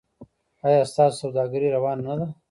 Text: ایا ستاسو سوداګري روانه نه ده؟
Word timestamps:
ایا 0.65 0.81
ستاسو 0.91 1.17
سوداګري 1.23 1.67
روانه 1.77 2.03
نه 2.07 2.13
ده؟ 2.19 2.27